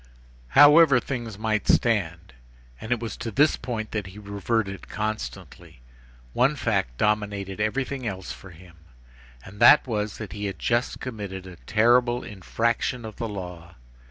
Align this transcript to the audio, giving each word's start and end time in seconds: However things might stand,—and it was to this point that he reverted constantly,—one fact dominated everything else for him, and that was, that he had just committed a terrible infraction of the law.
However 0.57 0.99
things 0.99 1.37
might 1.37 1.67
stand,—and 1.67 2.91
it 2.91 2.99
was 2.99 3.15
to 3.17 3.29
this 3.29 3.55
point 3.55 3.91
that 3.91 4.07
he 4.07 4.17
reverted 4.17 4.89
constantly,—one 4.89 6.55
fact 6.55 6.97
dominated 6.97 7.59
everything 7.59 8.07
else 8.07 8.31
for 8.31 8.49
him, 8.49 8.77
and 9.45 9.59
that 9.59 9.85
was, 9.85 10.17
that 10.17 10.33
he 10.33 10.45
had 10.45 10.57
just 10.57 10.99
committed 10.99 11.45
a 11.45 11.57
terrible 11.67 12.23
infraction 12.23 13.05
of 13.05 13.17
the 13.17 13.29
law. 13.29 13.75